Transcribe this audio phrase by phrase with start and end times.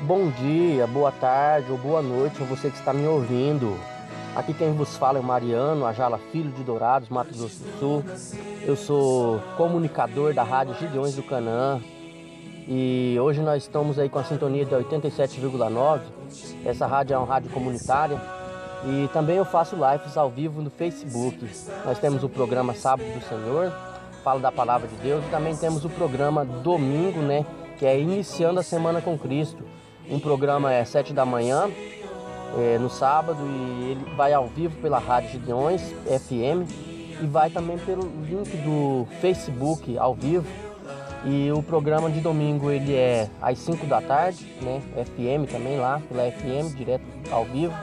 [0.00, 3.76] Bom dia, boa tarde ou boa noite a você que está me ouvindo.
[4.36, 8.04] Aqui quem vos fala é o Mariano Ajala Filho de Dourados, Mato Grosso do Sul.
[8.62, 11.80] Eu sou comunicador da Rádio Gideões do Canaã
[12.68, 16.00] e hoje nós estamos aí com a sintonia da 87,9.
[16.64, 18.20] Essa rádio é uma rádio comunitária
[18.86, 21.44] e também eu faço lives ao vivo no Facebook.
[21.84, 23.72] Nós temos o programa Sábado do Senhor,
[24.22, 27.44] falo da palavra de Deus e também temos o programa Domingo, né,
[27.76, 29.64] que é Iniciando a Semana com Cristo.
[30.10, 31.68] Um programa é 7 da manhã,
[32.56, 36.66] é, no sábado, e ele vai ao vivo pela Rádio Gideões FM
[37.20, 40.46] e vai também pelo link do Facebook ao vivo.
[41.26, 44.80] E o programa de domingo ele é às 5 da tarde, né?
[44.96, 47.74] FM também lá, pela FM, direto ao vivo.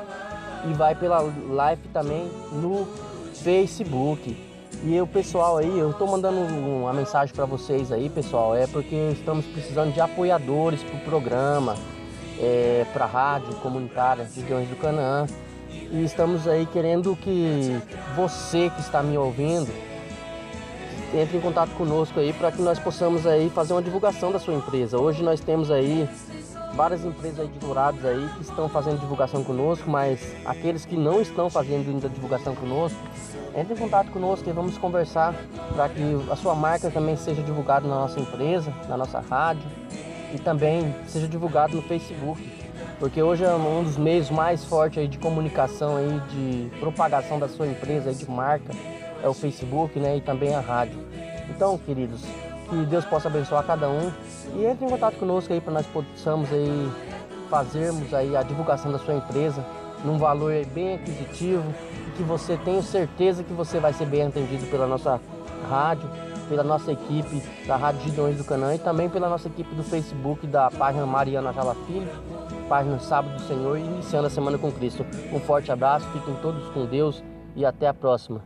[0.68, 2.88] E vai pela live também no
[3.36, 4.36] Facebook.
[4.84, 8.96] E o pessoal aí, eu estou mandando uma mensagem para vocês aí, pessoal, é porque
[9.12, 11.76] estamos precisando de apoiadores para o programa
[12.40, 15.26] é, para rádio comunitária Gideões do Canaã.
[15.70, 17.80] E estamos aí querendo que
[18.16, 19.72] você que está me ouvindo
[21.14, 24.54] entre em contato conosco aí para que nós possamos aí fazer uma divulgação da sua
[24.54, 24.98] empresa.
[24.98, 26.10] Hoje nós temos aí
[26.74, 27.50] várias empresas aí
[28.04, 33.00] aí que estão fazendo divulgação conosco, mas aqueles que não estão fazendo ainda divulgação conosco,
[33.56, 35.34] entre em contato conosco e vamos conversar
[35.74, 39.64] para que a sua marca também seja divulgada na nossa empresa, na nossa rádio
[40.34, 42.42] e também seja divulgado no Facebook,
[43.00, 47.48] porque hoje é um dos meios mais fortes aí de comunicação aí de propagação da
[47.48, 48.74] sua empresa aí de marca
[49.24, 51.00] é o Facebook, né, e também a rádio.
[51.50, 52.22] Então, queridos,
[52.70, 54.12] que Deus possa abençoar cada um
[54.56, 56.92] e entre em contato conosco aí para nós possamos aí
[57.50, 59.66] fazermos aí a divulgação da sua empresa
[60.04, 61.64] num valor bem aquisitivo
[62.08, 65.20] e que você tenha certeza que você vai ser bem atendido pela nossa
[65.70, 66.10] rádio
[66.46, 70.46] pela nossa equipe da Rádio Gideões do Canaã e também pela nossa equipe do Facebook
[70.48, 72.10] da página Mariana Jala Filho,
[72.70, 75.06] página Sábado do Senhor, iniciando a Semana com Cristo.
[75.32, 77.24] Um forte abraço, fiquem todos com Deus
[77.56, 78.42] e até a próxima.